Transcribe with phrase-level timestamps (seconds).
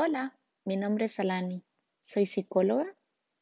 [0.00, 1.64] Hola, mi nombre es Alani.
[1.98, 2.86] Soy psicóloga,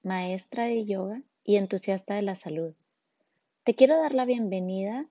[0.03, 2.75] maestra de yoga y entusiasta de la salud.
[3.62, 5.06] Te quiero dar la bienvenida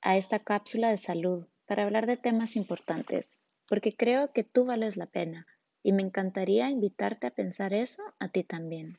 [0.00, 3.36] a esta cápsula de salud para hablar de temas importantes,
[3.68, 5.46] porque creo que tú vales la pena
[5.82, 8.98] y me encantaría invitarte a pensar eso a ti también.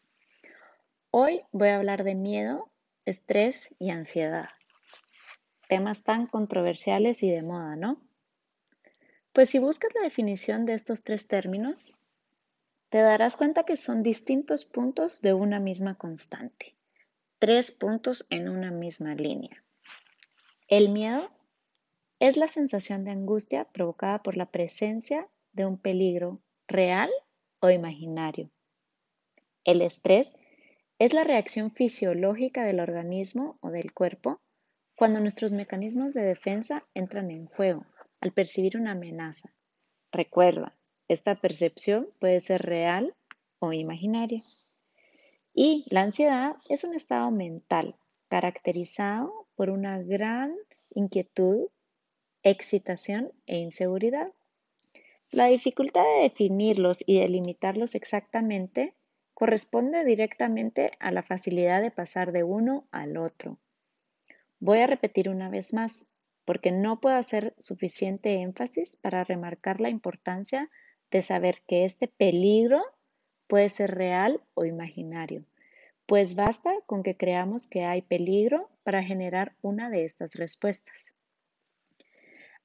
[1.09, 2.69] Hoy voy a hablar de miedo,
[3.05, 4.49] estrés y ansiedad.
[5.67, 7.99] Temas tan controversiales y de moda, ¿no?
[9.39, 11.97] Pues si buscas la definición de estos tres términos,
[12.89, 16.75] te darás cuenta que son distintos puntos de una misma constante,
[17.37, 19.63] tres puntos en una misma línea.
[20.67, 21.31] El miedo
[22.19, 27.09] es la sensación de angustia provocada por la presencia de un peligro real
[27.61, 28.49] o imaginario.
[29.63, 30.33] El estrés
[30.97, 34.41] es la reacción fisiológica del organismo o del cuerpo
[34.97, 37.85] cuando nuestros mecanismos de defensa entran en juego
[38.21, 39.53] al percibir una amenaza.
[40.11, 40.75] Recuerda,
[41.07, 43.15] esta percepción puede ser real
[43.59, 44.41] o imaginaria.
[45.53, 47.95] Y la ansiedad es un estado mental
[48.29, 50.55] caracterizado por una gran
[50.91, 51.67] inquietud,
[52.43, 54.31] excitación e inseguridad.
[55.31, 58.93] La dificultad de definirlos y delimitarlos exactamente
[59.33, 63.57] corresponde directamente a la facilidad de pasar de uno al otro.
[64.59, 69.89] Voy a repetir una vez más porque no puedo hacer suficiente énfasis para remarcar la
[69.89, 70.69] importancia
[71.11, 72.81] de saber que este peligro
[73.47, 75.45] puede ser real o imaginario,
[76.05, 81.13] pues basta con que creamos que hay peligro para generar una de estas respuestas.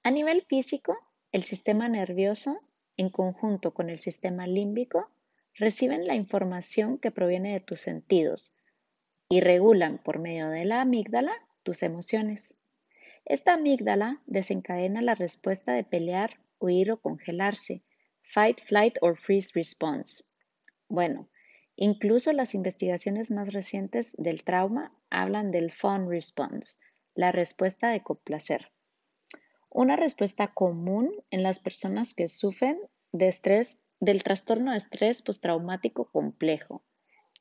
[0.03, 0.97] A nivel físico,
[1.33, 2.61] el sistema nervioso,
[2.97, 5.09] en conjunto con el sistema límbico,
[5.55, 8.53] reciben la información que proviene de tus sentidos
[9.29, 12.59] y regulan por medio de la amígdala tus emociones.
[13.27, 17.83] Esta amígdala desencadena la respuesta de pelear, huir o congelarse,
[18.23, 20.25] fight, flight or freeze response.
[20.89, 21.31] Bueno,
[21.75, 26.77] incluso las investigaciones más recientes del trauma hablan del fun response,
[27.15, 28.73] la respuesta de complacer.
[29.71, 32.79] Una respuesta común en las personas que sufren
[33.13, 36.85] de estrés, del trastorno de estrés postraumático complejo.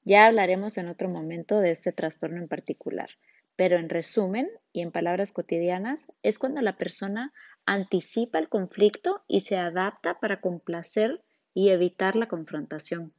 [0.05, 3.09] Ya hablaremos en otro momento de este trastorno en particular.
[3.55, 7.33] Pero en resumen y en palabras cotidianas, es cuando la persona
[7.65, 13.13] anticipa el conflicto y se adapta para complacer y evitar la confrontación.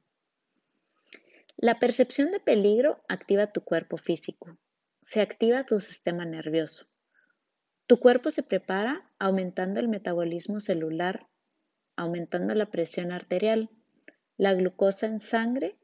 [1.56, 4.58] La percepción de peligro activa tu cuerpo físico,
[5.02, 6.86] se activa tu sistema nervioso.
[7.86, 11.28] Tu cuerpo se prepara aumentando el metabolismo celular,
[11.96, 13.70] aumentando la presión arterial,
[14.36, 15.78] la glucosa en sangre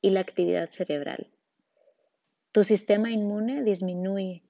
[0.00, 1.32] y la actividad cerebral.
[2.52, 4.42] Tu sistema inmune disminuye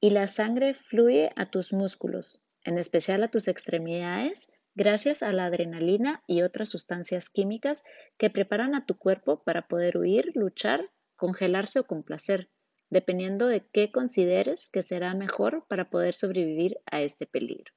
[0.00, 5.44] y la sangre fluye a tus músculos, en especial a tus extremidades, gracias a la
[5.44, 7.84] adrenalina y otras sustancias químicas
[8.16, 12.48] que preparan a tu cuerpo para poder huir, luchar, congelarse o complacer,
[12.88, 17.70] dependiendo de qué consideres que será mejor para poder sobrevivir a este peligro.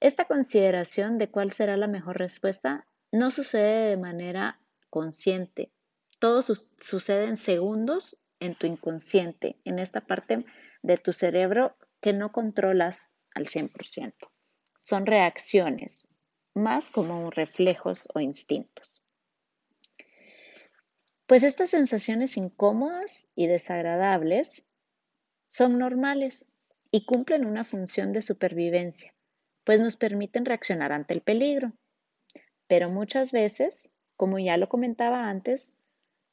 [0.00, 5.70] Esta consideración de cuál será la mejor respuesta no sucede de manera consciente.
[6.18, 10.44] Todo sucede en segundos en tu inconsciente, en esta parte
[10.82, 14.12] de tu cerebro que no controlas al 100%.
[14.76, 16.14] Son reacciones,
[16.54, 19.02] más como reflejos o instintos.
[21.26, 24.68] Pues estas sensaciones incómodas y desagradables
[25.48, 26.46] son normales
[26.90, 29.14] y cumplen una función de supervivencia,
[29.64, 31.72] pues nos permiten reaccionar ante el peligro.
[32.66, 35.78] Pero muchas veces, como ya lo comentaba antes,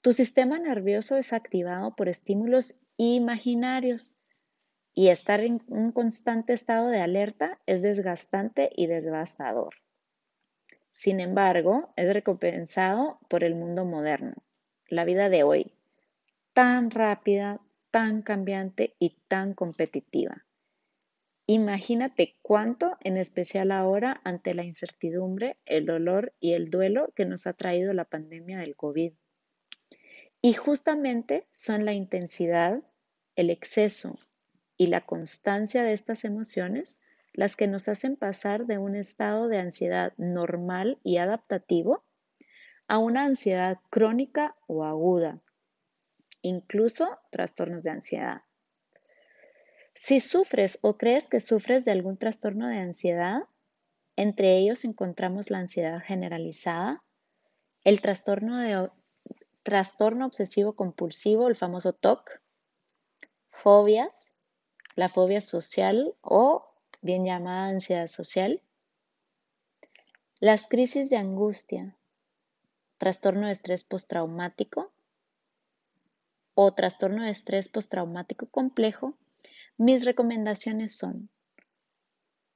[0.01, 4.19] tu sistema nervioso es activado por estímulos imaginarios
[4.93, 9.75] y estar en un constante estado de alerta es desgastante y devastador.
[10.91, 14.35] Sin embargo, es recompensado por el mundo moderno,
[14.87, 15.73] la vida de hoy,
[16.53, 17.61] tan rápida,
[17.91, 20.45] tan cambiante y tan competitiva.
[21.47, 27.47] Imagínate cuánto, en especial ahora, ante la incertidumbre, el dolor y el duelo que nos
[27.47, 29.13] ha traído la pandemia del COVID.
[30.41, 32.81] Y justamente son la intensidad,
[33.35, 34.19] el exceso
[34.75, 36.99] y la constancia de estas emociones
[37.33, 42.03] las que nos hacen pasar de un estado de ansiedad normal y adaptativo
[42.87, 45.39] a una ansiedad crónica o aguda,
[46.41, 48.41] incluso trastornos de ansiedad.
[49.95, 53.43] Si sufres o crees que sufres de algún trastorno de ansiedad,
[54.15, 57.03] entre ellos encontramos la ansiedad generalizada,
[57.83, 58.89] el trastorno de
[59.63, 62.41] trastorno obsesivo compulsivo, el famoso TOC,
[63.49, 64.41] fobias,
[64.95, 66.71] la fobia social o
[67.01, 68.61] bien llamada ansiedad social,
[70.39, 71.95] Las crisis de angustia,
[72.97, 74.91] trastorno de estrés postraumático
[76.55, 79.13] o trastorno de estrés postraumático complejo,
[79.77, 81.29] mis recomendaciones son,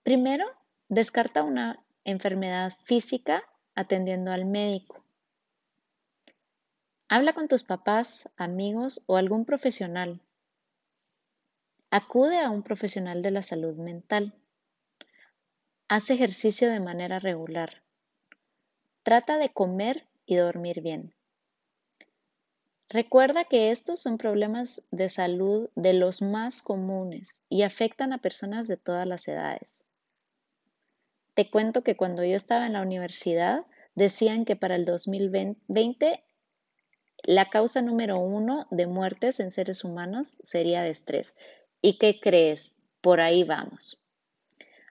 [0.01, 0.45] primero,
[0.89, 3.43] descarta una enfermedad física
[3.75, 5.04] atendiendo al médico.
[7.15, 10.19] Habla con tus papás, amigos o algún profesional.
[11.89, 14.33] Acude a un profesional de la salud mental.
[15.87, 17.83] Haz ejercicio de manera regular.
[19.03, 21.13] Trata de comer y dormir bien.
[22.89, 28.67] Recuerda que estos son problemas de salud de los más comunes y afectan a personas
[28.67, 29.87] de todas las edades.
[31.33, 33.65] Te cuento que cuando yo estaba en la universidad
[33.95, 36.21] decían que para el 2020
[37.27, 41.35] la causa número uno de muertes en seres humanos sería de estrés.
[41.81, 42.75] ¿Y qué crees?
[43.01, 44.01] Por ahí vamos.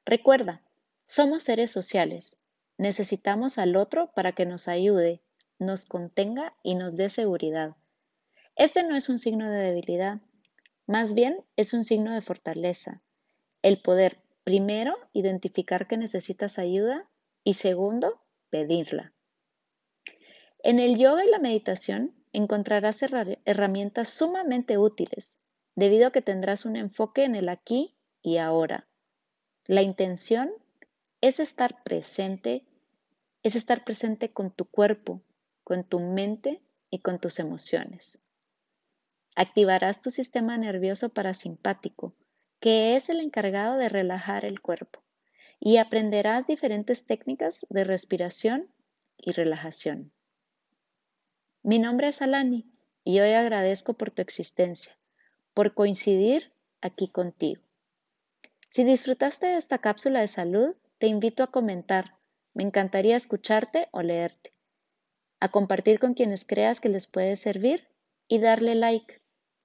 [0.05, 0.61] Recuerda,
[1.05, 2.41] somos seres sociales.
[2.77, 5.23] Necesitamos al otro para que nos ayude,
[5.61, 7.77] nos contenga y nos dé seguridad.
[8.57, 10.21] Este no es un signo de debilidad,
[10.87, 13.03] más bien es un signo de fortaleza.
[13.63, 17.09] El poder, primero, identificar que necesitas ayuda
[17.45, 18.21] y segundo,
[18.51, 19.13] pedirla.
[20.63, 23.01] En el yoga y la meditación encontrarás
[23.45, 25.39] herramientas sumamente útiles,
[25.77, 28.87] debido a que tendrás un enfoque en el aquí y ahora.
[29.67, 30.53] La intención
[31.21, 32.65] es estar presente,
[33.43, 35.23] es estar presente con tu cuerpo,
[35.63, 36.61] con tu mente
[36.91, 38.19] y con tus emociones.
[39.37, 42.15] Activarás tu sistema nervioso parasimpático,
[42.61, 45.03] que es el encargado de relajar el cuerpo,
[45.61, 48.69] y aprenderás diferentes técnicas de respiración
[49.17, 50.13] y relajación.
[51.67, 52.71] Mi nombre es Alani
[53.05, 54.93] y hoy agradezco por tu existencia,
[55.55, 56.53] por coincidir
[56.83, 57.63] aquí contigo.
[58.67, 62.19] Si disfrutaste de esta cápsula de salud, te invito a comentar.
[62.53, 64.53] Me encantaría escucharte o leerte,
[65.41, 67.89] a compartir con quienes creas que les puede servir
[68.29, 69.23] y darle like.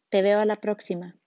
[0.08, 1.18] Te veo a la próxima.